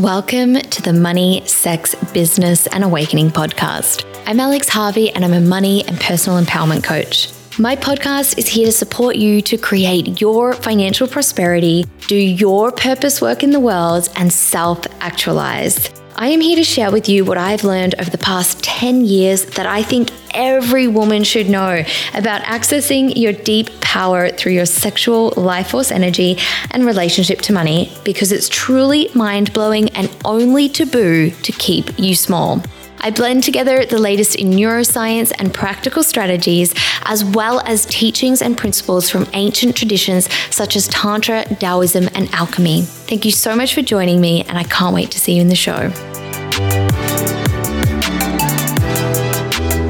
[0.00, 4.06] Welcome to the Money, Sex, Business, and Awakening podcast.
[4.24, 7.30] I'm Alex Harvey, and I'm a money and personal empowerment coach.
[7.58, 13.20] My podcast is here to support you to create your financial prosperity, do your purpose
[13.20, 15.90] work in the world, and self actualize.
[16.20, 19.46] I am here to share with you what I've learned over the past 10 years
[19.56, 21.82] that I think every woman should know
[22.12, 26.36] about accessing your deep power through your sexual life force energy
[26.72, 32.14] and relationship to money because it's truly mind blowing and only taboo to keep you
[32.14, 32.62] small.
[33.02, 38.58] I blend together the latest in neuroscience and practical strategies, as well as teachings and
[38.58, 42.82] principles from ancient traditions such as Tantra, Taoism, and alchemy.
[42.82, 45.48] Thank you so much for joining me, and I can't wait to see you in
[45.48, 45.88] the show.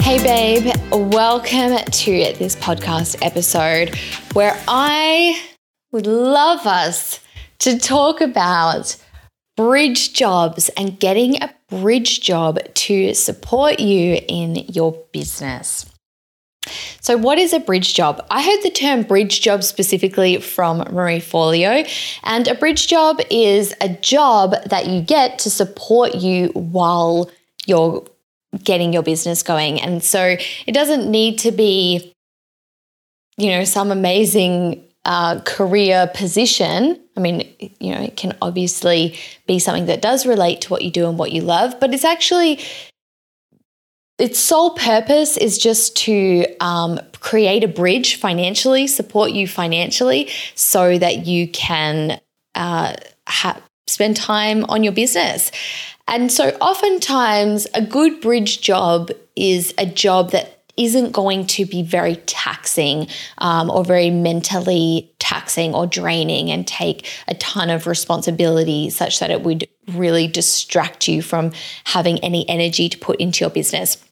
[0.04, 3.92] Hey, babe, welcome to this podcast episode
[4.34, 5.36] where I
[5.90, 7.18] would love us
[7.58, 8.96] to talk about
[9.60, 15.84] bridge jobs and getting a bridge job to support you in your business.
[17.02, 18.24] So, what is a bridge job?
[18.30, 21.86] I heard the term bridge job specifically from Marie Forleo,
[22.24, 27.30] and a bridge job is a job that you get to support you while
[27.66, 28.06] you're
[28.64, 29.78] getting your business going.
[29.78, 30.36] And so,
[30.66, 32.14] it doesn't need to be,
[33.36, 36.98] you know, some amazing uh, career position.
[37.20, 40.90] I mean, you know, it can obviously be something that does relate to what you
[40.90, 42.60] do and what you love, but it's actually
[44.18, 50.98] its sole purpose is just to um, create a bridge financially, support you financially, so
[50.98, 52.20] that you can
[52.54, 52.94] uh,
[53.26, 55.50] ha- spend time on your business.
[56.08, 61.82] And so, oftentimes, a good bridge job is a job that isn't going to be
[61.82, 63.06] very taxing
[63.38, 69.30] um, or very mentally taxing or draining and take a ton of responsibility such that
[69.30, 71.52] it would really distract you from
[71.84, 74.02] having any energy to put into your business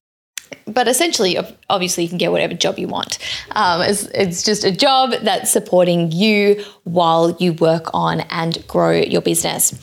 [0.78, 1.36] but essentially,
[1.68, 3.18] obviously, you can get whatever job you want.
[3.56, 8.92] Um, it's, it's just a job that's supporting you while you work on and grow
[8.92, 9.76] your business.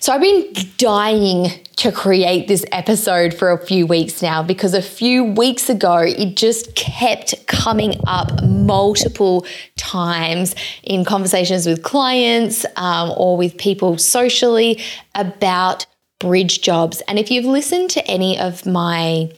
[0.00, 4.82] So, I've been dying to create this episode for a few weeks now because a
[4.82, 9.46] few weeks ago, it just kept coming up multiple
[9.78, 14.78] times in conversations with clients um, or with people socially
[15.14, 15.86] about
[16.20, 17.00] bridge jobs.
[17.08, 19.30] And if you've listened to any of my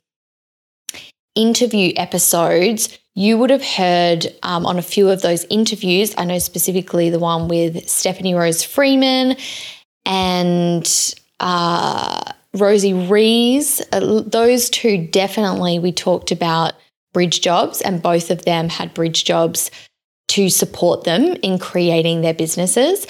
[1.37, 6.15] interview episodes, you would have heard um, on a few of those interviews.
[6.19, 9.37] I know specifically the one with Stephanie Rose Freeman
[10.05, 13.81] and uh, Rosie Rees.
[13.93, 16.75] Uh, those two definitely we talked about
[17.13, 19.71] bridge jobs, and both of them had bridge jobs
[20.29, 23.07] to support them in creating their businesses.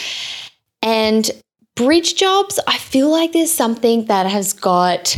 [0.83, 1.29] And
[1.75, 5.17] bridge jobs, I feel like there's something that has got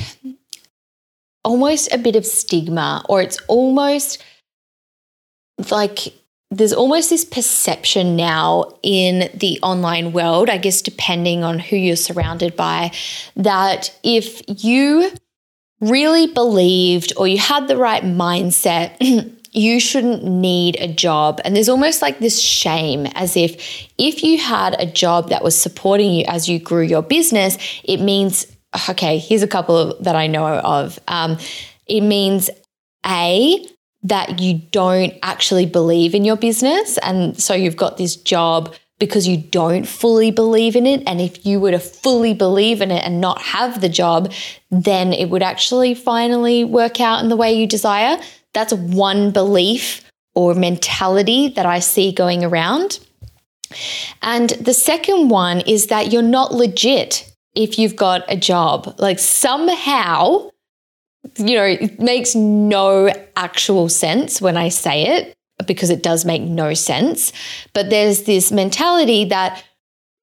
[1.44, 4.22] almost a bit of stigma, or it's almost
[5.70, 6.14] like
[6.50, 11.96] there's almost this perception now in the online world, I guess, depending on who you're
[11.96, 12.92] surrounded by,
[13.36, 15.10] that if you
[15.80, 18.96] really believed or you had the right mindset,
[19.52, 21.40] you shouldn't need a job.
[21.44, 25.60] And there's almost like this shame as if if you had a job that was
[25.60, 28.46] supporting you as you grew your business, it means
[28.88, 30.98] okay, here's a couple that I know of.
[31.08, 31.38] Um,
[31.86, 32.50] it means
[33.06, 33.66] A,
[34.02, 36.98] that you don't actually believe in your business.
[36.98, 41.02] And so you've got this job because you don't fully believe in it.
[41.06, 44.32] And if you were to fully believe in it and not have the job,
[44.70, 48.20] then it would actually finally work out in the way you desire.
[48.54, 50.04] That's one belief
[50.34, 53.00] or mentality that I see going around.
[54.22, 57.27] And the second one is that you're not legit
[57.58, 58.94] if you've got a job.
[58.98, 60.48] Like somehow,
[61.36, 65.34] you know, it makes no actual sense when I say it
[65.66, 67.32] because it does make no sense.
[67.74, 69.64] But there's this mentality that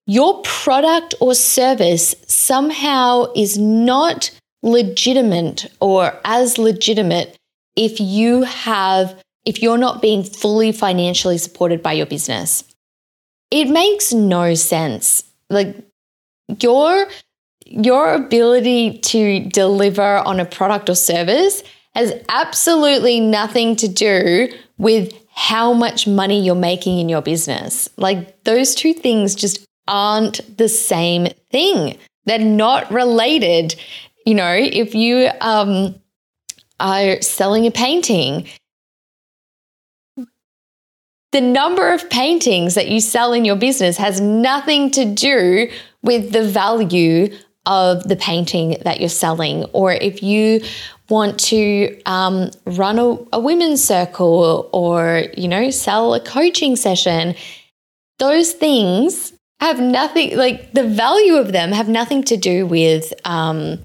[0.07, 4.31] your product or service somehow is not
[4.63, 7.37] legitimate or as legitimate
[7.75, 12.63] if you have if you're not being fully financially supported by your business.
[13.51, 15.23] It makes no sense.
[15.49, 15.75] Like
[16.61, 17.07] your
[17.65, 21.63] your ability to deliver on a product or service
[21.95, 27.89] has absolutely nothing to do with how much money you're making in your business.
[27.97, 31.97] Like those two things just aren't the same thing.
[32.25, 33.75] They're not related.
[34.25, 35.95] You know, if you um,
[36.79, 38.47] are selling a painting,
[41.31, 45.69] the number of paintings that you sell in your business has nothing to do
[46.01, 47.35] with the value
[47.65, 50.61] of the painting that you're selling, or if you
[51.09, 57.35] want to um, run a, a women's circle or, you know, sell a coaching session,
[58.19, 63.79] those things have nothing, like the value of them have nothing to do with, um,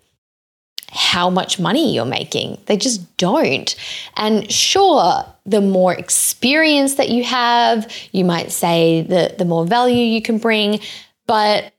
[0.93, 2.59] how much money you're making.
[2.67, 3.77] They just don't.
[4.17, 10.05] And sure, the more experience that you have, you might say that the more value
[10.05, 10.81] you can bring,
[11.27, 11.73] but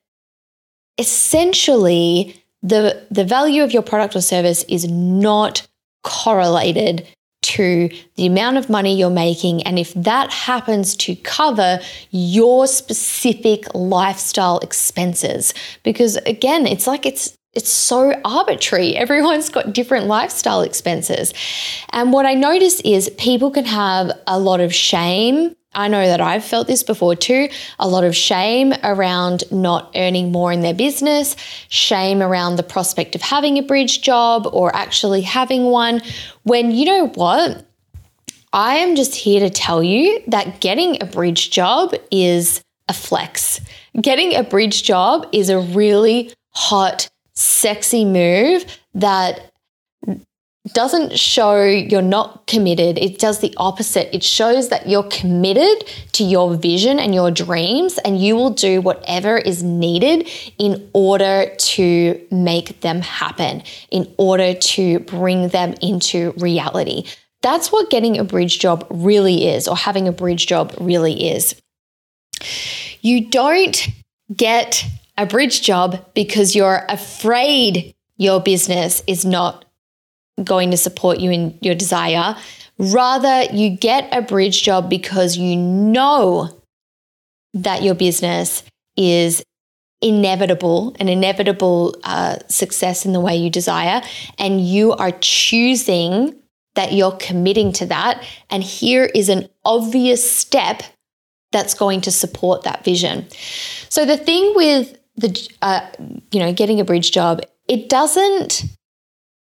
[0.98, 5.68] essentially the the value of your product or service is not
[6.04, 7.08] correlated
[7.42, 11.80] to the amount of money you're making and if that happens to cover
[12.12, 15.54] your specific lifestyle expenses
[15.84, 18.96] because again it's like it's it's so arbitrary.
[18.96, 21.34] Everyone's got different lifestyle expenses.
[21.90, 25.56] And what I notice is people can have a lot of shame.
[25.74, 27.48] I know that I've felt this before too
[27.80, 31.36] a lot of shame around not earning more in their business,
[31.70, 36.02] shame around the prospect of having a bridge job or actually having one.
[36.44, 37.66] When you know what?
[38.54, 43.62] I am just here to tell you that getting a bridge job is a flex.
[44.00, 49.52] Getting a bridge job is a really hot sexy move that
[50.74, 52.98] doesn't show you're not committed.
[52.98, 54.14] It does the opposite.
[54.16, 58.82] It shows that you're committed to your vision and your dreams, and you will do
[58.82, 66.32] whatever is needed in order to make them happen, in order to bring them into
[66.38, 67.06] reality.
[67.42, 71.60] That's what getting a bridge job really is, or having a bridge job really is.
[73.02, 73.88] You don't
[74.36, 74.86] get
[75.18, 79.66] a bridge job because you're afraid your business is not
[80.44, 82.36] going to support you in your desire.
[82.78, 86.50] Rather, you get a bridge job because you know
[87.54, 88.64] that your business
[88.98, 89.44] is
[90.02, 94.02] inevitable, an inevitable uh, success in the way you desire,
[94.40, 96.36] and you are choosing
[96.76, 98.26] that you're committing to that.
[98.50, 100.82] And here is an obvious step
[101.52, 103.28] that's going to support that vision.
[103.90, 105.86] So, the thing with the uh,
[106.32, 108.64] you know getting a bridge job it doesn't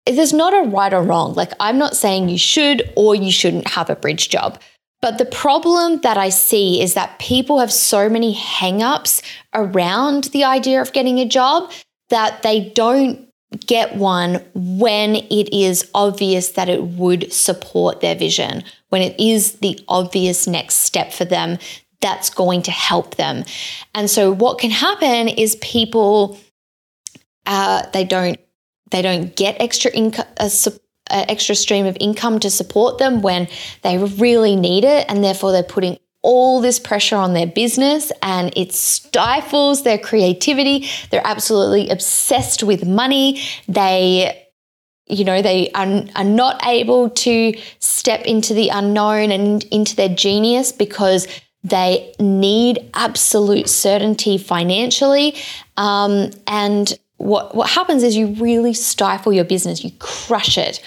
[0.05, 3.67] there's not a right or wrong like i'm not saying you should or you shouldn't
[3.67, 4.59] have a bridge job
[5.01, 9.21] but the problem that i see is that people have so many hangups
[9.53, 11.71] around the idea of getting a job
[12.09, 13.25] that they don't
[13.67, 19.53] get one when it is obvious that it would support their vision, when it is
[19.59, 21.57] the obvious next step for them
[22.01, 23.43] that's going to help them.
[23.95, 26.37] And so what can happen is people
[27.47, 28.39] uh, they don't
[28.91, 30.51] they don't get extra income a,
[31.11, 33.47] a extra stream of income to support them when
[33.83, 38.51] they really need it and therefore they're putting all this pressure on their business and
[38.57, 40.87] it stifles their creativity.
[41.11, 43.41] They're absolutely obsessed with money.
[43.67, 44.41] They
[45.07, 50.09] you know, they are, are not able to step into the unknown and into their
[50.09, 51.27] genius because
[51.63, 55.35] they need absolute certainty financially.
[55.77, 60.81] Um, and what, what happens is you really stifle your business, you crush it.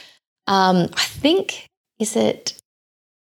[0.47, 1.67] Um, I think,
[1.99, 2.61] is it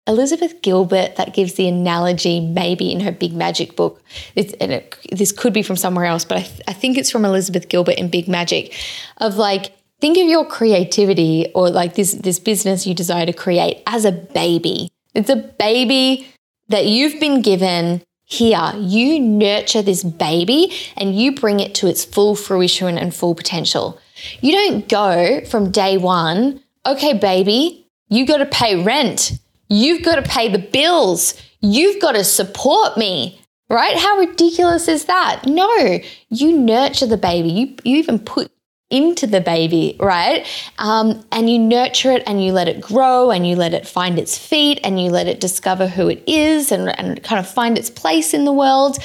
[0.07, 4.01] Elizabeth Gilbert that gives the analogy, maybe in her Big Magic book.
[4.37, 7.11] It's, and it, this could be from somewhere else, but I, th- I think it's
[7.11, 8.75] from Elizabeth Gilbert in Big Magic
[9.17, 13.83] of like, think of your creativity or like this, this business you desire to create
[13.87, 14.91] as a baby.
[15.15, 16.29] It's a baby
[16.69, 18.73] that you've been given here.
[18.77, 23.99] You nurture this baby and you bring it to its full fruition and full potential.
[24.41, 29.39] You don't go from day one, okay, baby, you got to pay rent.
[29.69, 31.35] You've got to pay the bills.
[31.61, 33.97] You've got to support me, right?
[33.97, 35.43] How ridiculous is that?
[35.47, 37.49] No, you nurture the baby.
[37.49, 38.51] You, you even put
[38.91, 40.47] into the baby, right?
[40.79, 44.19] Um, and you nurture it and you let it grow and you let it find
[44.19, 47.77] its feet and you let it discover who it is and, and kind of find
[47.77, 48.99] its place in the world.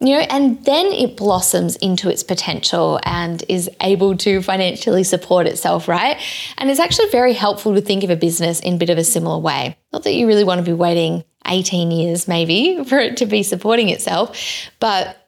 [0.00, 5.46] You know, and then it blossoms into its potential and is able to financially support
[5.46, 6.20] itself, right?
[6.58, 9.04] And it's actually very helpful to think of a business in a bit of a
[9.04, 9.78] similar way.
[9.92, 13.42] Not that you really want to be waiting 18 years maybe for it to be
[13.44, 14.36] supporting itself,
[14.80, 15.21] but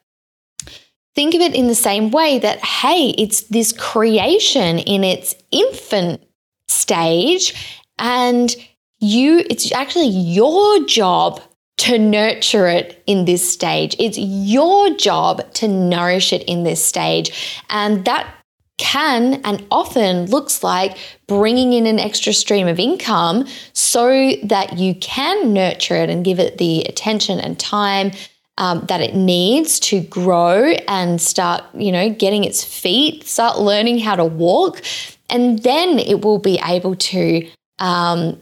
[1.14, 6.22] think of it in the same way that, hey, it's this creation in its infant
[6.68, 8.54] stage, and
[9.00, 11.40] you, it's actually your job
[11.76, 13.96] to nurture it in this stage.
[13.98, 17.60] It's your job to nourish it in this stage.
[17.68, 18.32] And that
[18.78, 24.94] can and often looks like bringing in an extra stream of income so that you
[24.96, 28.10] can nurture it and give it the attention and time
[28.58, 33.98] um, that it needs to grow and start, you know, getting its feet, start learning
[33.98, 34.80] how to walk,
[35.28, 38.40] and then it will be able to um,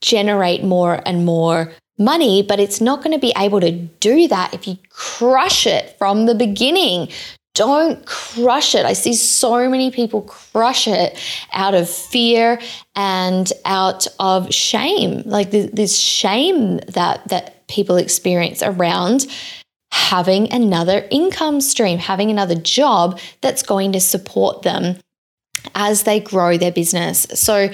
[0.00, 2.42] generate more and more money.
[2.42, 6.26] But it's not going to be able to do that if you crush it from
[6.26, 7.08] the beginning.
[7.54, 8.86] Don't crush it.
[8.86, 11.18] I see so many people crush it
[11.52, 12.58] out of fear
[12.96, 15.22] and out of shame.
[15.26, 19.26] Like this shame that that people experience around
[19.90, 24.96] having another income stream, having another job that's going to support them
[25.74, 27.26] as they grow their business.
[27.34, 27.70] So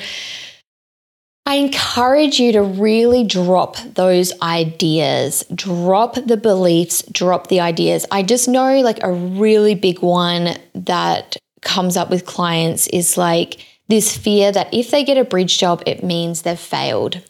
[1.47, 8.05] I encourage you to really drop those ideas, drop the beliefs, drop the ideas.
[8.11, 13.64] I just know like a really big one that comes up with clients is like
[13.88, 17.23] this fear that if they get a bridge job, it means they've failed.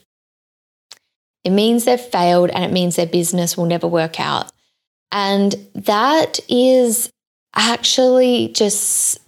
[1.49, 4.51] It means they've failed and it means their business will never work out.
[5.11, 7.09] And that is
[7.55, 9.19] actually just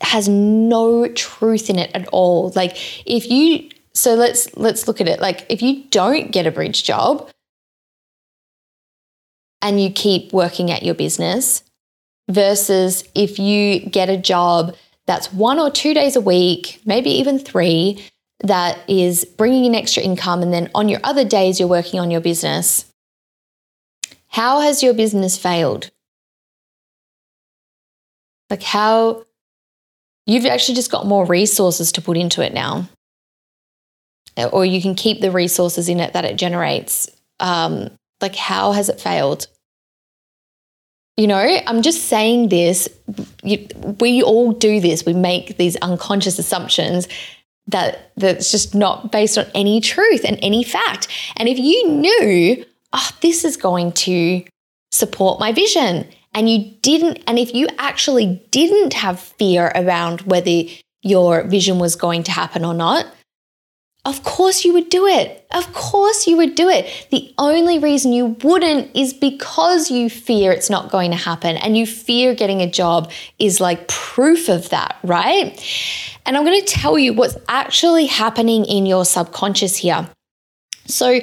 [0.00, 2.52] has no truth in it at all.
[2.56, 5.20] Like if you so let's let's look at it.
[5.20, 7.30] Like if you don't get a bridge job
[9.62, 11.62] and you keep working at your business
[12.28, 14.74] versus if you get a job
[15.06, 18.04] that's one or two days a week, maybe even three,
[18.42, 22.10] that is bringing in extra income, and then on your other days, you're working on
[22.10, 22.86] your business.
[24.28, 25.90] How has your business failed?
[28.48, 29.24] Like, how
[30.26, 32.88] you've actually just got more resources to put into it now
[34.52, 37.08] or you can keep the resources in it that it generates.
[37.38, 39.46] Um, like, how has it failed?
[41.16, 42.88] You know, I'm just saying this.
[43.42, 43.66] You,
[44.00, 45.04] we all do this.
[45.04, 47.08] We make these unconscious assumptions
[47.70, 51.08] that that's just not based on any truth and any fact.
[51.36, 54.44] And if you knew, oh, this is going to
[54.92, 60.62] support my vision, and you didn't, and if you actually didn't have fear around whether
[61.02, 63.06] your vision was going to happen or not,
[64.04, 65.46] of course you would do it.
[65.52, 67.06] Of course you would do it.
[67.10, 71.76] The only reason you wouldn't is because you fear it's not going to happen and
[71.76, 75.60] you fear getting a job is like proof of that, right?
[76.24, 80.08] And I'm going to tell you what's actually happening in your subconscious here.
[80.86, 81.20] So,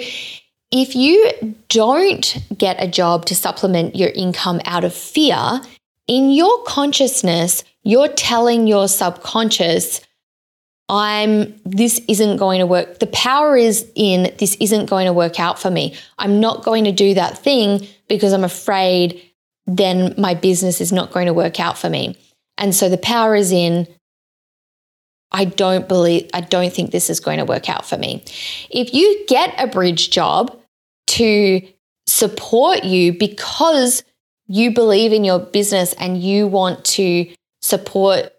[0.69, 5.61] if you don't get a job to supplement your income out of fear,
[6.07, 10.01] in your consciousness, you're telling your subconscious,
[10.89, 12.99] I'm, this isn't going to work.
[12.99, 15.95] The power is in, this isn't going to work out for me.
[16.17, 19.21] I'm not going to do that thing because I'm afraid
[19.65, 22.15] then my business is not going to work out for me.
[22.57, 23.85] And so the power is in,
[25.31, 28.23] I don't believe, I don't think this is going to work out for me.
[28.69, 30.57] If you get a bridge job
[31.07, 31.61] to
[32.07, 34.03] support you because
[34.47, 37.29] you believe in your business and you want to
[37.61, 38.31] support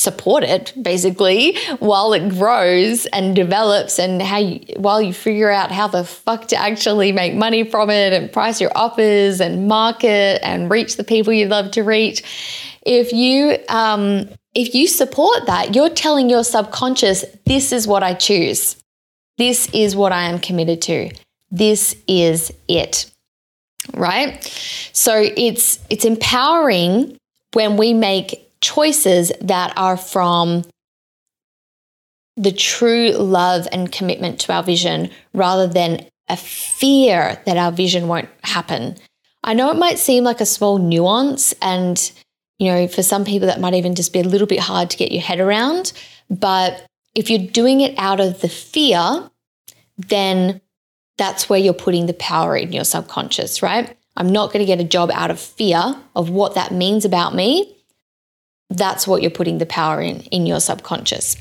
[0.00, 5.70] support it basically while it grows and develops and how you, while you figure out
[5.70, 10.40] how the fuck to actually make money from it and price your offers and market
[10.42, 12.22] and reach the people you love to reach.
[12.82, 18.14] If you um, if you support that you're telling your subconscious this is what i
[18.14, 18.76] choose.
[19.36, 21.10] This is what i am committed to.
[21.50, 23.10] This is it.
[23.94, 24.42] Right?
[24.94, 27.18] So it's it's empowering
[27.52, 30.64] when we make choices that are from
[32.36, 38.08] the true love and commitment to our vision rather than a fear that our vision
[38.08, 38.96] won't happen.
[39.42, 42.12] I know it might seem like a small nuance, and
[42.58, 44.96] you know, for some people, that might even just be a little bit hard to
[44.96, 45.92] get your head around.
[46.28, 49.30] But if you're doing it out of the fear,
[49.96, 50.60] then
[51.18, 53.96] that's where you're putting the power in your subconscious, right?
[54.16, 57.34] I'm not going to get a job out of fear of what that means about
[57.34, 57.76] me
[58.70, 61.36] that's what you're putting the power in in your subconscious.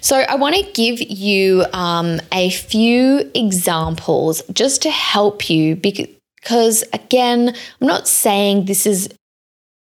[0.00, 6.84] So, I want to give you um, a few examples just to help you because,
[6.92, 9.08] again, I'm not saying this is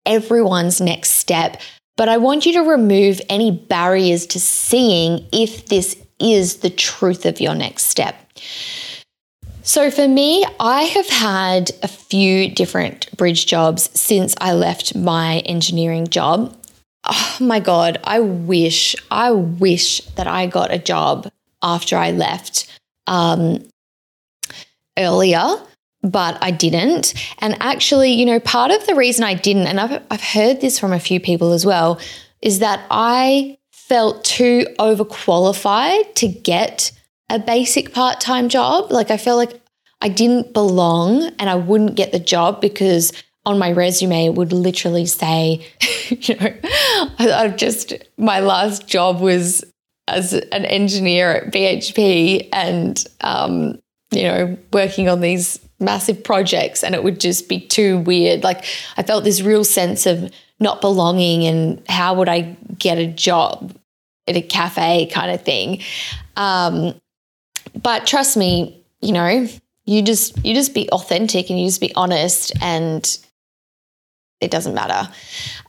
[0.06, 1.60] everyone's next step,
[1.96, 7.26] but I want you to remove any barriers to seeing if this is the truth
[7.26, 8.16] of your next step.
[9.66, 15.38] So for me, I have had a few different bridge jobs since I left my
[15.38, 16.54] engineering job.
[17.04, 21.30] Oh my God, I wish, I wish that I got a job
[21.62, 22.66] after I left
[23.06, 23.66] um,
[24.98, 25.56] earlier,
[26.02, 27.14] but I didn't.
[27.38, 30.78] And actually, you know, part of the reason I didn't, and I've, I've heard this
[30.78, 31.98] from a few people as well,
[32.42, 36.92] is that I felt too overqualified to get
[37.30, 38.90] a basic part time job.
[38.90, 39.60] Like I feel like
[40.00, 43.12] I didn't belong and I wouldn't get the job because
[43.46, 45.66] on my resume it would literally say,
[46.08, 46.54] you know,
[47.18, 49.64] I've just, my last job was
[50.08, 53.78] as an engineer at BHP and, um,
[54.10, 58.42] you know, working on these massive projects and it would just be too weird.
[58.44, 58.64] Like
[58.96, 63.74] I felt this real sense of not belonging and how would I get a job
[64.26, 65.80] at a cafe kind of thing.
[66.36, 66.94] Um,
[67.82, 69.48] but trust me, you know,
[69.84, 73.18] you just you just be authentic and you just be honest and
[74.40, 75.10] it doesn't matter.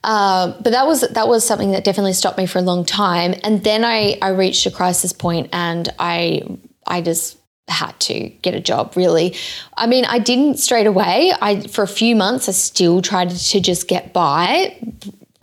[0.04, 3.34] Uh, but that was that was something that definitely stopped me for a long time.
[3.44, 6.42] And then I I reached a crisis point and I
[6.88, 9.36] I just had to get a job really
[9.76, 13.60] i mean i didn't straight away i for a few months i still tried to
[13.60, 14.78] just get by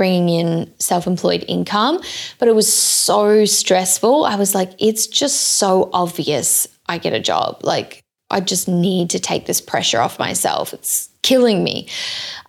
[0.02, 2.00] bringing in self-employed income
[2.40, 4.24] but it was so stressful.
[4.24, 7.60] I was like it's just so obvious i get a job.
[7.62, 10.74] Like i just need to take this pressure off myself.
[10.74, 11.86] It's killing me.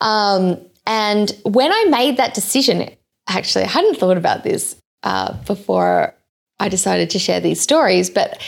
[0.02, 0.58] Um,
[0.88, 2.90] and when i made that decision
[3.28, 6.14] actually i hadn't thought about this uh, before
[6.60, 8.42] i decided to share these stories but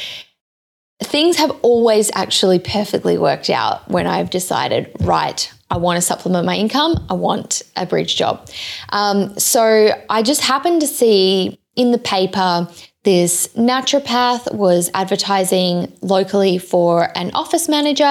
[1.04, 6.46] things have always actually perfectly worked out when I've decided, right, I want to supplement
[6.46, 8.50] my income, I want a bridge job.
[8.90, 12.68] Um, so I just happened to see in the paper
[13.06, 18.04] this naturopath was advertising locally for an office manager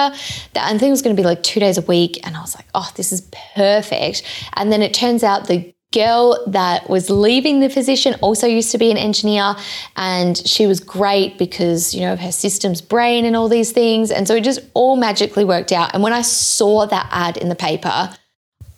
[0.53, 2.25] that I think it was going to be like two days a week.
[2.25, 4.23] And I was like, oh, this is perfect.
[4.53, 8.77] And then it turns out the girl that was leaving the position also used to
[8.77, 9.55] be an engineer
[9.95, 14.11] and she was great because you know of her systems brain and all these things
[14.11, 15.93] and so it just all magically worked out.
[15.93, 18.13] And when i saw that ad in the paper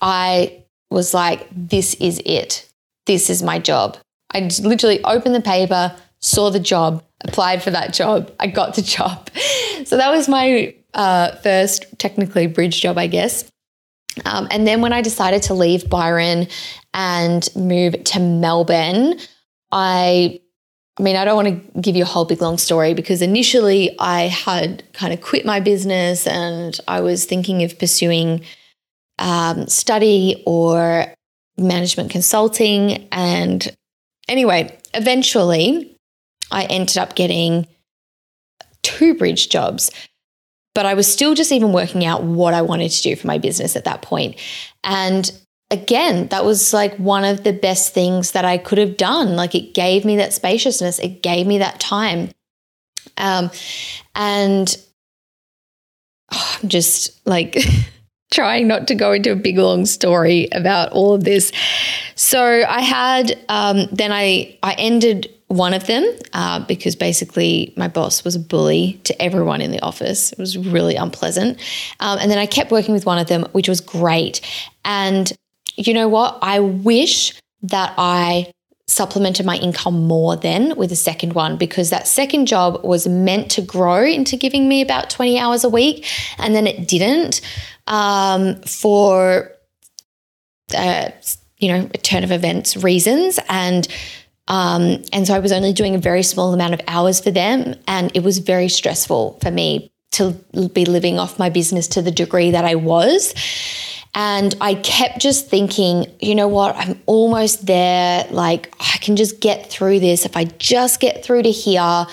[0.01, 2.69] i was like this is it.
[3.07, 3.97] This is my job.
[4.31, 8.81] I literally opened the paper saw the job applied for that job i got the
[8.81, 9.29] job.
[9.85, 13.49] So that was my uh, first technically bridge job i guess
[14.25, 16.47] um, and then when I decided to leave Byron
[16.93, 19.19] and move to Melbourne,
[19.71, 20.39] I
[20.99, 23.95] I mean, I don't want to give you a whole big long story because initially
[23.99, 28.41] I had kind of quit my business and I was thinking of pursuing
[29.19, 31.13] um, study or
[31.55, 33.07] management consulting.
[33.11, 33.75] And
[34.27, 35.95] anyway, eventually
[36.49, 37.67] I ended up getting
[38.81, 39.91] two bridge jobs
[40.77, 43.39] but I was still just even working out what I wanted to do for my
[43.39, 44.35] business at that point.
[44.83, 45.31] And
[45.71, 49.35] again, that was like one of the best things that I could have done.
[49.35, 52.29] Like it gave me that spaciousness, it gave me that time.
[53.17, 53.49] Um,
[54.13, 54.77] and
[56.31, 57.57] oh, I'm just like
[58.31, 61.51] trying not to go into a big long story about all of this.
[62.13, 67.87] So I had um, then I I ended one of them uh, because basically my
[67.87, 70.31] boss was a bully to everyone in the office.
[70.33, 71.59] It was really unpleasant.
[71.99, 74.41] Um, and then I kept working with one of them, which was great.
[74.83, 75.31] And
[75.75, 76.37] you know what?
[76.41, 78.51] I wish that I
[78.87, 83.51] supplemented my income more then with a second one because that second job was meant
[83.51, 86.05] to grow into giving me about 20 hours a week.
[86.37, 87.41] And then it didn't
[87.85, 89.51] um, for,
[90.75, 91.09] uh,
[91.57, 93.39] you know, a turn of events reasons.
[93.49, 93.87] And
[94.47, 97.75] um, and so I was only doing a very small amount of hours for them.
[97.87, 100.31] And it was very stressful for me to
[100.73, 103.33] be living off my business to the degree that I was.
[104.15, 108.25] And I kept just thinking, you know what, I'm almost there.
[108.31, 110.25] Like, I can just get through this.
[110.25, 112.07] If I just get through to here,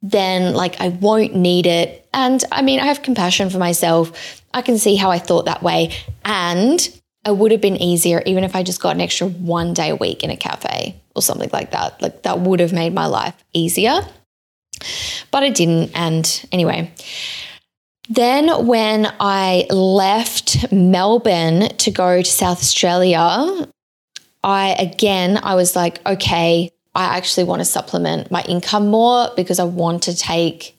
[0.00, 2.08] then like I won't need it.
[2.14, 4.42] And I mean, I have compassion for myself.
[4.54, 5.92] I can see how I thought that way.
[6.24, 6.80] And
[7.26, 9.96] it would have been easier even if I just got an extra one day a
[9.96, 12.00] week in a cafe or something like that.
[12.02, 14.00] Like that would have made my life easier.
[15.30, 15.90] But it didn't.
[15.94, 16.92] And anyway,
[18.08, 23.68] then when I left Melbourne to go to South Australia,
[24.42, 29.58] I again, I was like, okay, I actually want to supplement my income more because
[29.58, 30.76] I want to take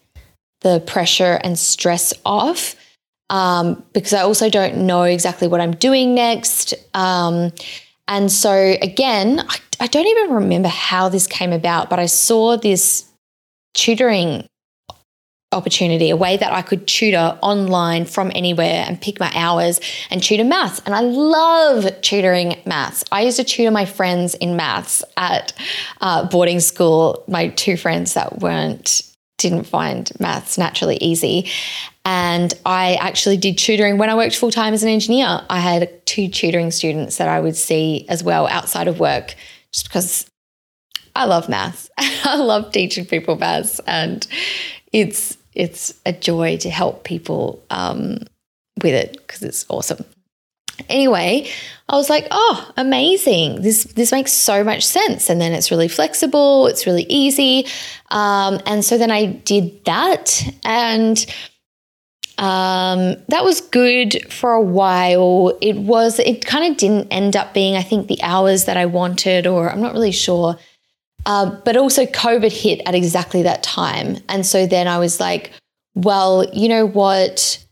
[0.61, 2.75] the pressure and stress off.
[3.29, 6.73] Um, because I also don't know exactly what I'm doing next.
[6.93, 7.53] Um,
[8.11, 12.57] and so, again, I, I don't even remember how this came about, but I saw
[12.57, 13.09] this
[13.73, 14.49] tutoring
[15.53, 20.21] opportunity, a way that I could tutor online from anywhere and pick my hours and
[20.21, 20.81] tutor maths.
[20.85, 23.05] And I love tutoring maths.
[23.13, 25.53] I used to tutor my friends in maths at
[26.01, 29.03] uh, boarding school, my two friends that weren't
[29.37, 31.49] didn't find maths naturally easy.
[32.03, 35.41] And I actually did tutoring when I worked full time as an engineer.
[35.49, 39.35] I had two tutoring students that I would see as well outside of work,
[39.71, 40.25] just because
[41.15, 41.89] I love maths.
[41.97, 43.79] I love teaching people maths.
[43.85, 44.25] And
[44.91, 48.19] it's it's a joy to help people um,
[48.81, 50.03] with it because it's awesome.
[50.89, 51.47] Anyway,
[51.89, 53.61] I was like, oh, amazing.
[53.61, 55.29] This this makes so much sense.
[55.29, 57.67] And then it's really flexible, it's really easy.
[58.09, 61.23] Um, and so then I did that and
[62.41, 65.55] um, that was good for a while.
[65.61, 68.87] It was, it kind of didn't end up being, I think, the hours that I
[68.87, 70.57] wanted, or I'm not really sure.
[71.27, 74.17] Uh, but also, COVID hit at exactly that time.
[74.27, 75.51] And so then I was like,
[75.93, 77.63] well, you know what?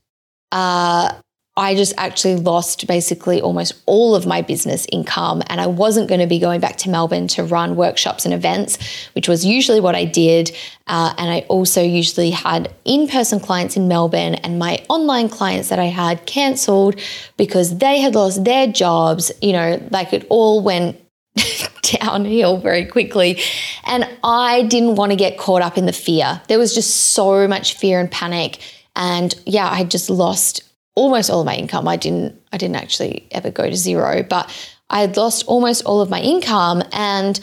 [0.51, 1.13] Uh,
[1.59, 5.43] I just actually lost basically almost all of my business income.
[5.47, 8.77] And I wasn't going to be going back to Melbourne to run workshops and events,
[9.13, 10.55] which was usually what I did.
[10.87, 15.67] Uh, and I also usually had in person clients in Melbourne, and my online clients
[15.67, 16.97] that I had cancelled
[17.35, 19.29] because they had lost their jobs.
[19.41, 20.97] You know, like it all went
[21.81, 23.41] downhill very quickly.
[23.83, 26.41] And I didn't want to get caught up in the fear.
[26.47, 28.59] There was just so much fear and panic.
[28.95, 30.63] And yeah, I just lost
[30.99, 31.87] almost all of my income.
[31.87, 34.45] I didn't I didn't actually ever go to zero, but
[34.89, 37.39] I had lost almost all of my income and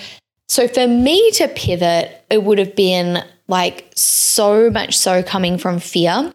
[0.49, 5.81] so for me to pivot, it would have been like so much so coming from
[5.81, 6.33] fear.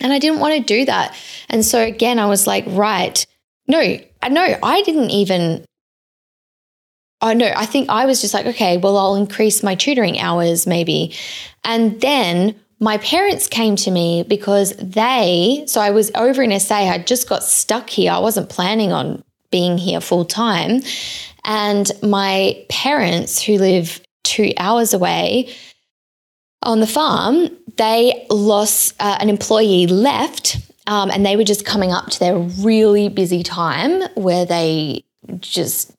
[0.00, 1.16] And I didn't want to do that.
[1.48, 3.26] And so again, I was like, right,
[3.66, 5.64] no, I know I didn't even
[7.20, 10.66] Oh no, I think I was just like, okay, well, I'll increase my tutoring hours
[10.66, 11.14] maybe.
[11.64, 16.76] And then my parents came to me because they, so I was over in SA,
[16.76, 18.12] I just got stuck here.
[18.12, 20.82] I wasn't planning on being here full time.
[21.44, 25.54] And my parents, who live two hours away
[26.62, 30.58] on the farm, they lost uh, an employee left.
[30.86, 35.04] Um, and they were just coming up to their really busy time where they
[35.40, 35.92] just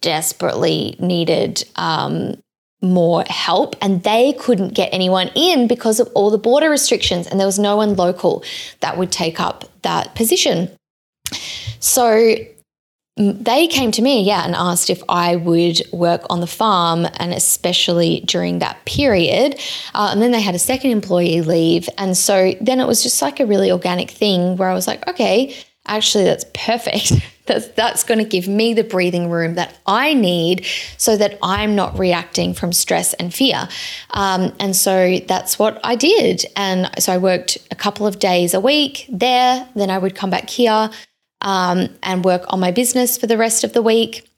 [0.00, 2.40] desperately needed um,
[2.80, 7.40] more help and they couldn't get anyone in because of all the border restrictions and
[7.40, 8.44] there was no one local
[8.80, 10.70] that would take up that position.
[11.80, 12.36] So
[13.18, 17.32] they came to me, yeah, and asked if I would work on the farm and
[17.34, 19.58] especially during that period.
[19.92, 21.88] Uh, and then they had a second employee leave.
[21.98, 25.06] And so then it was just like a really organic thing where I was like,
[25.08, 27.12] okay, actually, that's perfect.
[27.48, 30.64] That's, that's going to give me the breathing room that I need
[30.98, 33.68] so that I'm not reacting from stress and fear.
[34.10, 36.44] Um, and so that's what I did.
[36.54, 39.68] And so I worked a couple of days a week there.
[39.74, 40.90] Then I would come back here
[41.40, 44.28] um, and work on my business for the rest of the week.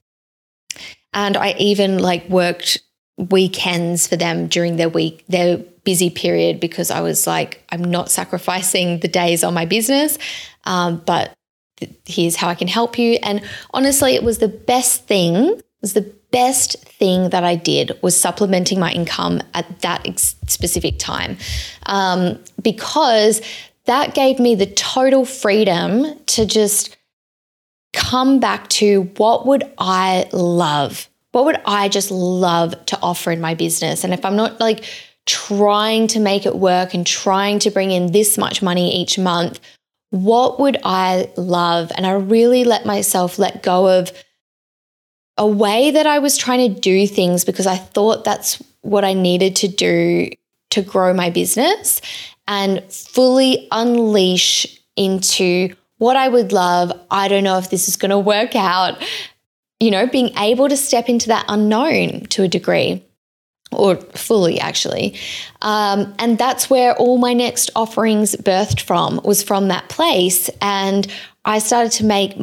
[1.13, 2.79] And I even like worked
[3.19, 8.11] weekends for them during their week, their busy period, because I was like, I'm not
[8.11, 10.19] sacrificing the days on my business,
[10.65, 11.35] um, but
[12.07, 13.19] here's how I can help you.
[13.23, 18.19] And honestly, it was the best thing, was the best thing that I did was
[18.19, 21.37] supplementing my income at that ex- specific time
[21.87, 23.43] um, because
[23.87, 26.97] that gave me the total freedom to just
[27.93, 31.09] come back to what would I love?
[31.33, 34.05] What would I just love to offer in my business?
[34.05, 34.85] And if I'm not like
[35.27, 39.61] trying to make it work and trying to bring in this much money each month,
[40.11, 41.91] what would I love?
[41.97, 44.13] And I really let myself let go of
[45.39, 49.15] a way that I was trying to do things because I thought that's what I
[49.15, 50.31] needed to do
[50.71, 52.01] to grow my business
[52.47, 56.93] and fully unleash into what I would love.
[57.11, 59.03] I don't know if this is going to work out.
[59.79, 63.03] You know, being able to step into that unknown to a degree
[63.73, 65.15] or fully actually.
[65.63, 70.51] Um, and that's where all my next offerings birthed from, was from that place.
[70.61, 71.07] And
[71.45, 72.37] I started to make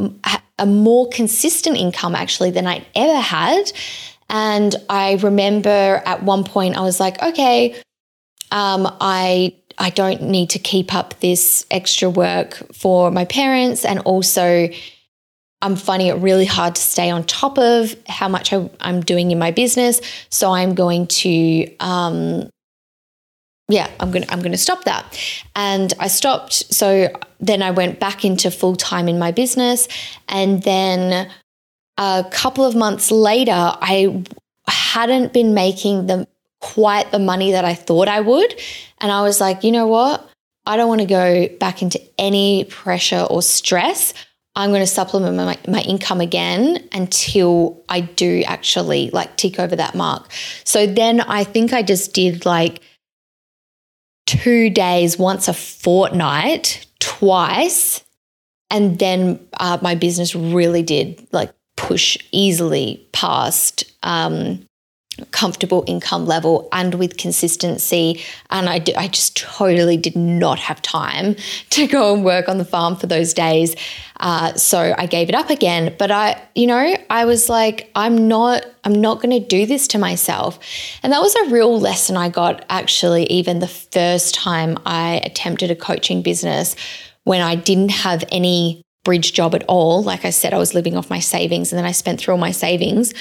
[0.59, 3.71] a more consistent income actually than I'd ever had.
[4.29, 7.75] And I remember at one point I was like, okay,
[8.51, 13.99] um, I I don't need to keep up this extra work for my parents and
[13.99, 14.69] also
[15.61, 19.31] I'm finding it really hard to stay on top of how much I, am doing
[19.31, 20.01] in my business.
[20.29, 22.49] So I'm going to, um,
[23.67, 25.19] yeah, I'm to, I'm to stop that.
[25.55, 26.53] And I stopped.
[26.73, 29.87] So then I went back into full time in my business.
[30.29, 31.29] And then
[31.97, 34.23] a couple of months later, I
[34.67, 36.27] hadn't been making the
[36.59, 38.59] quite the money that I thought I would.
[38.99, 40.27] And I was like, you know what?
[40.65, 44.13] I don't want to go back into any pressure or stress.
[44.57, 49.75] I'm going to supplement my, my income again until I do actually like tick over
[49.75, 50.31] that mark.
[50.63, 52.81] So then I think I just did like
[54.25, 58.03] two days, once a fortnight, twice.
[58.71, 64.65] And then uh, my business really did like push easily past um,
[65.31, 68.21] comfortable income level and with consistency.
[68.49, 71.35] And I, I just totally did not have time
[71.71, 73.75] to go and work on the farm for those days.
[74.19, 75.95] Uh, so I gave it up again.
[75.97, 79.87] But I, you know, I was like, I'm not, I'm not going to do this
[79.89, 80.59] to myself.
[81.03, 85.71] And that was a real lesson I got actually, even the first time I attempted
[85.71, 86.75] a coaching business
[87.23, 90.03] when I didn't have any bridge job at all.
[90.03, 92.39] Like I said, I was living off my savings and then I spent through all
[92.39, 93.13] my savings.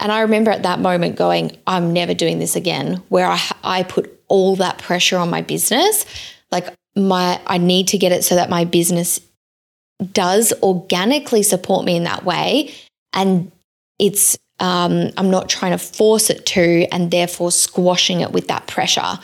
[0.00, 3.82] And I remember at that moment going, I'm never doing this again, where I, I
[3.82, 6.06] put all that pressure on my business.
[6.50, 9.20] Like, my, I need to get it so that my business
[10.12, 12.74] does organically support me in that way.
[13.12, 13.52] And
[13.98, 18.66] it's, um, I'm not trying to force it to, and therefore squashing it with that
[18.66, 19.18] pressure.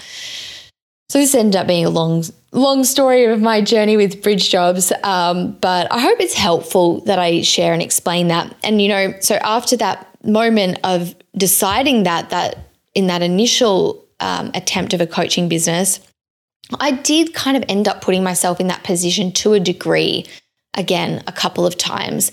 [1.09, 4.93] So this ended up being a long, long story of my journey with bridge jobs.
[5.03, 8.55] Um, but I hope it's helpful that I share and explain that.
[8.63, 14.51] And you know, so after that moment of deciding that that in that initial um,
[14.55, 16.01] attempt of a coaching business,
[16.81, 20.27] I did kind of end up putting myself in that position to a degree.
[20.75, 22.31] Again, a couple of times.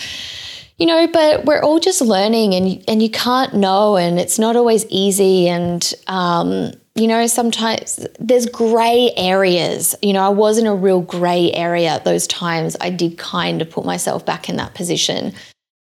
[0.77, 4.55] You know but we're all just learning and and you can't know and it's not
[4.55, 9.95] always easy and um, you know sometimes there's gray areas.
[10.01, 12.75] You know i was in a real gray area at those times.
[12.81, 15.33] I did kind of put myself back in that position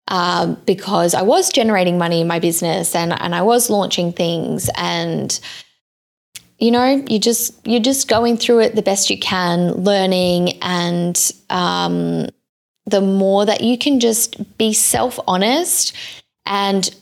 [0.09, 4.69] um, because I was generating money in my business and, and I was launching things
[4.75, 5.39] and
[6.59, 11.31] you know you just you're just going through it the best you can learning and
[11.51, 12.27] um,
[12.87, 15.95] the more that you can just be self-honest
[16.47, 16.95] and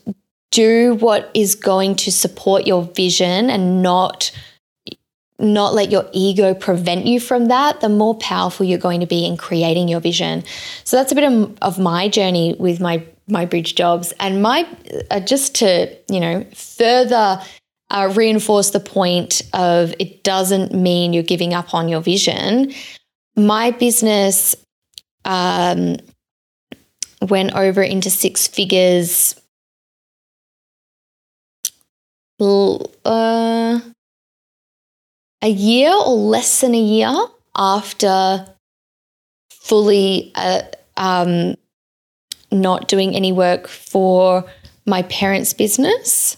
[0.51, 4.31] do what is going to support your vision and not
[5.39, 9.25] not let your ego prevent you from that, the more powerful you're going to be
[9.25, 10.43] in creating your vision.
[10.83, 14.65] So that's a bit of, of my journey with my my bridge jobs, and my
[15.11, 17.41] uh, just to you know further
[17.89, 22.73] uh, reinforce the point of it doesn't mean you're giving up on your vision.
[23.35, 24.55] My business
[25.25, 25.97] um,
[27.21, 29.39] went over into six figures.
[32.39, 33.79] Uh,
[35.41, 37.13] a year or less than a year
[37.55, 38.47] after
[39.49, 40.61] fully uh,
[40.95, 41.55] um,
[42.51, 44.45] not doing any work for
[44.85, 46.37] my parents' business.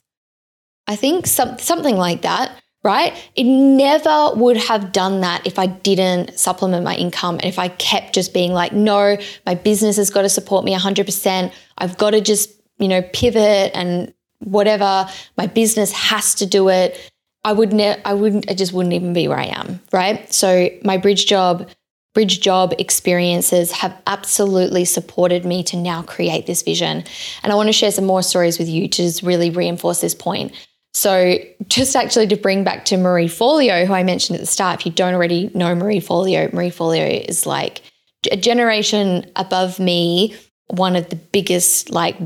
[0.88, 2.52] I think some, something like that,
[2.84, 3.14] right?
[3.36, 7.68] It never would have done that if I didn't supplement my income and if I
[7.68, 11.54] kept just being like, no, my business has got to support me 100%.
[11.78, 15.08] I've got to just, you know, pivot and whatever.
[15.38, 16.98] My business has to do it.
[17.44, 20.32] I would ne- I wouldn't I just wouldn't even be where I am, right?
[20.34, 21.70] So my bridge job
[22.14, 27.04] bridge job experiences have absolutely supported me to now create this vision.
[27.44, 30.16] And I want to share some more stories with you to just really reinforce this
[30.16, 30.54] point.
[30.94, 34.80] So, just actually to bring back to Marie Forleo, who I mentioned at the start,
[34.80, 37.84] if you don't already know Marie Forleo, Marie Forleo is like
[38.32, 40.36] a generation above me,
[40.68, 42.18] one of the biggest like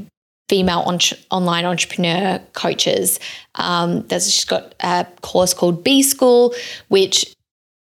[0.50, 1.00] female on-
[1.32, 3.20] online entrepreneur coaches.
[3.56, 6.54] Um, there's, she's got a course called B School,
[6.90, 7.36] which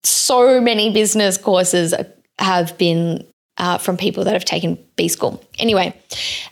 [0.03, 1.93] so many business courses
[2.39, 3.25] have been
[3.57, 5.43] uh, from people that have taken B School.
[5.59, 5.93] Anyway,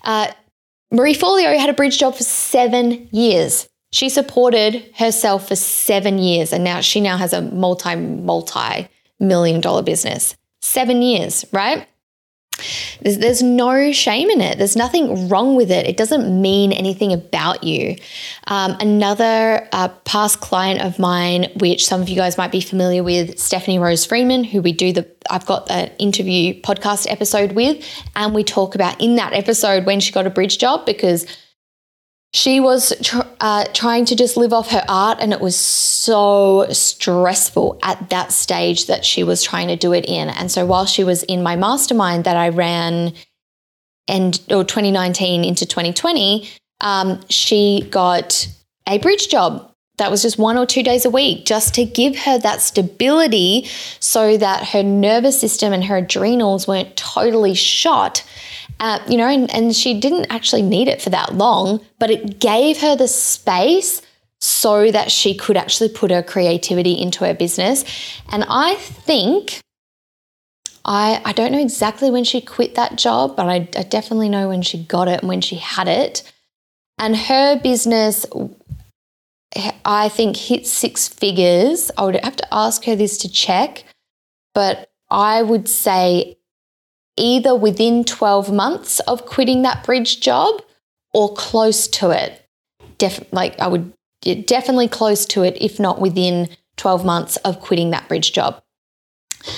[0.04, 0.32] uh,
[0.92, 3.68] Marie Forleo had a bridge job for seven years.
[3.92, 8.88] She supported herself for seven years, and now she now has a multi multi
[9.20, 10.36] million dollar business.
[10.62, 11.88] Seven years, right?
[13.02, 14.58] There's, there's no shame in it.
[14.58, 15.88] There's nothing wrong with it.
[15.88, 17.96] It doesn't mean anything about you.
[18.48, 23.04] Um, another uh, past client of mine, which some of you guys might be familiar
[23.04, 27.86] with, Stephanie Rose Freeman, who we do the I've got an interview podcast episode with,
[28.16, 31.26] and we talk about in that episode when she got a bridge job because
[32.34, 36.68] she was tr- uh, trying to just live off her art, and it was so
[36.72, 40.30] stressful at that stage that she was trying to do it in.
[40.30, 43.14] And so, while she was in my mastermind that I ran,
[44.08, 46.50] and or 2019 into 2020,
[46.82, 48.48] um, she got
[48.88, 52.16] a bridge job that was just one or two days a week just to give
[52.20, 53.68] her that stability
[54.00, 58.24] so that her nervous system and her adrenals weren't totally shot
[58.80, 62.40] uh, you know, and, and she didn't actually need it for that long, but it
[62.40, 64.02] gave her the space
[64.40, 67.84] so that she could actually put her creativity into her business.
[68.30, 69.60] And I think
[70.86, 74.48] I I don't know exactly when she quit that job, but I, I definitely know
[74.48, 76.32] when she got it and when she had it.
[76.98, 78.26] And her business
[79.84, 81.92] I think hit six figures.
[81.98, 83.84] I would have to ask her this to check,
[84.54, 86.38] but I would say
[87.20, 90.62] either within 12 months of quitting that bridge job
[91.14, 92.46] or close to it.
[92.98, 97.92] def- like I would definitely close to it, if not within 12 months of quitting
[97.92, 98.62] that bridge job.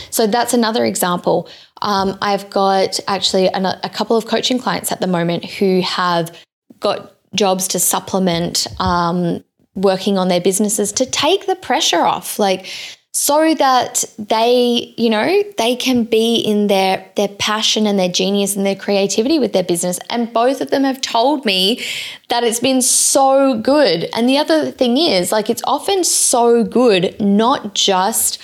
[0.10, 1.50] So that's another example.
[1.82, 6.36] Um, I've got actually a, a couple of coaching clients at the moment who have
[6.80, 9.44] got jobs to supplement um,
[9.76, 12.38] working on their businesses to take the pressure off.
[12.38, 12.68] Like,
[13.14, 18.56] so that they, you know, they can be in their their passion and their genius
[18.56, 20.00] and their creativity with their business.
[20.10, 21.84] And both of them have told me
[22.30, 24.10] that it's been so good.
[24.14, 28.40] And the other thing is, like, it's often so good, not just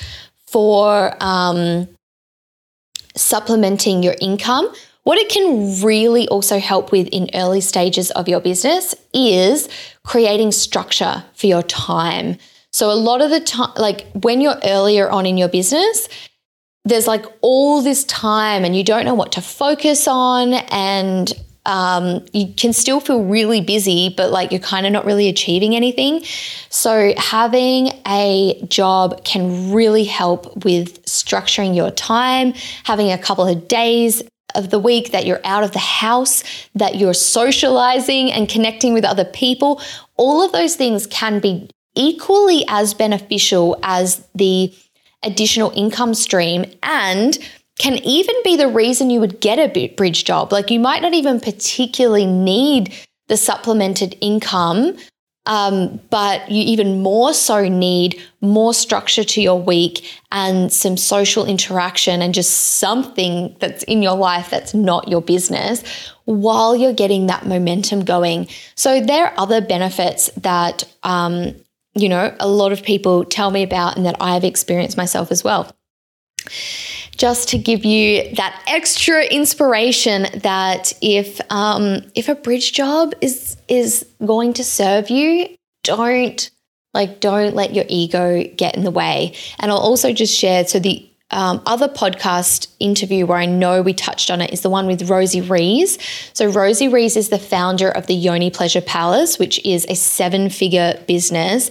[0.48, 1.88] for um,
[3.16, 4.74] supplementing your income.
[5.04, 9.70] What it can really also help with in early stages of your business is
[10.04, 12.38] creating structure for your time.
[12.78, 16.08] So, a lot of the time, like when you're earlier on in your business,
[16.86, 21.34] there's like all this time and you don't know what to focus on and
[21.66, 25.76] um, you can still feel really busy, but like you're kind of not really achieving
[25.76, 26.24] anything.
[26.70, 33.68] So, having a job can really help with structuring your time, having a couple of
[33.68, 34.22] days
[34.54, 36.44] of the week that you're out of the house,
[36.76, 39.82] that you're socializing and connecting with other people.
[40.16, 44.74] All of those things can be equally as beneficial as the
[45.24, 47.38] additional income stream and
[47.80, 50.52] can even be the reason you would get a bridge job.
[50.52, 52.94] Like you might not even particularly need
[53.28, 54.98] the supplemented income,
[55.46, 61.46] um, but you even more so need more structure to your week and some social
[61.46, 65.84] interaction and just something that's in your life that's not your business
[66.26, 68.48] while you're getting that momentum going.
[68.76, 71.56] So there are other benefits that um,
[71.98, 75.44] you know, a lot of people tell me about and that I've experienced myself as
[75.44, 75.72] well.
[77.12, 83.58] Just to give you that extra inspiration that if um, if a bridge job is
[83.68, 85.50] is going to serve you,
[85.84, 86.50] don't
[86.94, 89.34] like don't let your ego get in the way.
[89.60, 93.94] And I'll also just share so the um, other podcast interview where I know we
[93.94, 95.98] touched on it is the one with Rosie Rees.
[96.34, 100.50] So, Rosie Rees is the founder of the Yoni Pleasure Palace, which is a seven
[100.50, 101.70] figure business,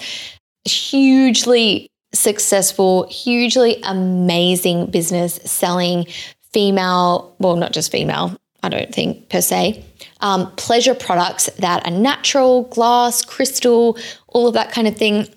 [0.64, 6.06] hugely successful, hugely amazing business selling
[6.52, 9.84] female, well, not just female, I don't think per se,
[10.20, 15.28] um, pleasure products that are natural, glass, crystal, all of that kind of thing.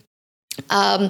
[0.70, 1.10] Um,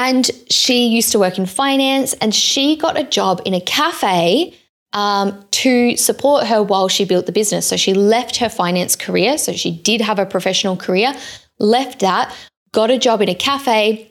[0.00, 4.54] and she used to work in finance and she got a job in a cafe
[4.94, 7.66] um, to support her while she built the business.
[7.66, 9.36] So she left her finance career.
[9.36, 11.12] So she did have a professional career,
[11.58, 12.34] left that,
[12.72, 14.10] got a job in a cafe,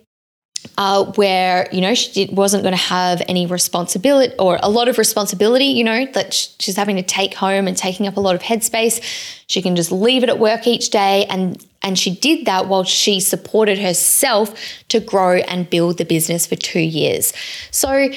[0.77, 4.89] uh, where you know she did, wasn't going to have any responsibility or a lot
[4.89, 8.35] of responsibility you know that she's having to take home and taking up a lot
[8.35, 9.01] of headspace
[9.47, 12.83] she can just leave it at work each day and and she did that while
[12.83, 14.53] she supported herself
[14.87, 17.33] to grow and build the business for two years
[17.71, 18.09] so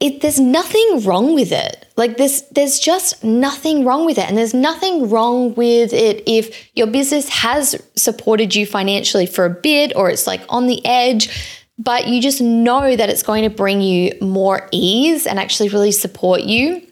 [0.00, 1.86] it, there's nothing wrong with it.
[1.96, 4.28] Like there's there's just nothing wrong with it.
[4.28, 9.50] And there's nothing wrong with it if your business has supported you financially for a
[9.50, 11.28] bit or it's like on the edge
[11.78, 15.92] but you just know that it's going to bring you more ease and actually really
[15.92, 16.82] support you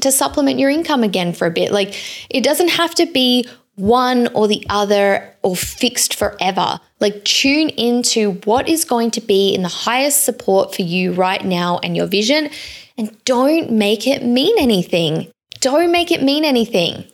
[0.00, 1.72] to supplement your income again for a bit.
[1.72, 1.94] Like
[2.30, 6.80] it doesn't have to be one or the other or fixed forever.
[7.00, 11.44] Like tune into what is going to be in the highest support for you right
[11.44, 12.50] now and your vision
[12.98, 15.30] and don't make it mean anything.
[15.60, 17.04] Don't make it mean anything.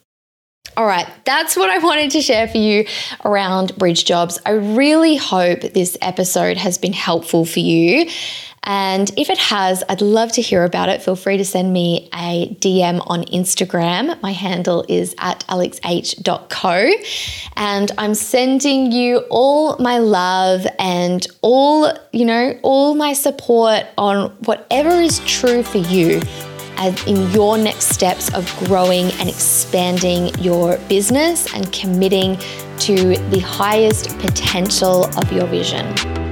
[0.76, 2.86] All right, that's what I wanted to share for you
[3.24, 4.38] around bridge jobs.
[4.46, 8.08] I really hope this episode has been helpful for you.
[8.70, 11.02] And if it has, I'd love to hear about it.
[11.02, 14.20] Feel free to send me a DM on Instagram.
[14.20, 16.92] My handle is at alexh.co.
[17.56, 24.32] And I'm sending you all my love and all, you know, all my support on
[24.44, 26.20] whatever is true for you
[27.06, 32.36] in your next steps of growing and expanding your business and committing
[32.80, 36.27] to the highest potential of your vision.